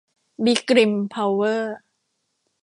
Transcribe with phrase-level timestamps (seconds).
[0.43, 1.75] บี กริม เพาเวอร์